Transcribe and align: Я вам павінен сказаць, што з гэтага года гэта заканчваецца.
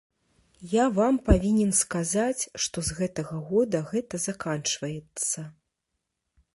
Я 0.69 0.85
вам 0.99 1.19
павінен 1.27 1.71
сказаць, 1.81 2.43
што 2.65 2.77
з 2.89 2.97
гэтага 3.03 3.35
года 3.51 3.85
гэта 3.93 4.15
заканчваецца. 4.27 5.39